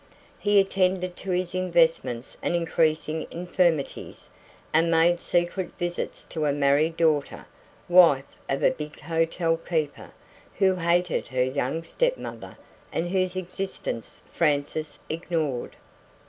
He 0.39 0.59
attended 0.59 1.15
to 1.17 1.29
his 1.29 1.53
investments 1.53 2.35
and 2.41 2.55
increasing 2.55 3.27
infirmities, 3.29 4.29
and 4.73 4.89
made 4.89 5.19
secret 5.19 5.73
visits 5.77 6.25
to 6.25 6.47
a 6.47 6.51
married 6.51 6.97
daughter 6.97 7.45
(wife 7.87 8.25
of 8.49 8.63
a 8.63 8.71
big 8.71 8.99
hotel 9.01 9.57
keeper), 9.57 10.09
who 10.57 10.73
hated 10.77 11.27
her 11.27 11.43
young 11.43 11.83
step 11.83 12.17
mother, 12.17 12.57
and 12.91 13.09
whose 13.09 13.35
existence 13.35 14.23
Frances 14.31 14.97
ignored. 15.07 15.75